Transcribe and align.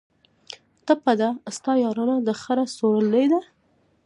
ټپه 0.85 1.13
ده: 1.19 1.29
ستا 1.55 1.71
یارانه 1.83 2.15
د 2.27 2.29
خره 2.41 2.65
سورلي 2.77 3.25
ده 3.31 3.41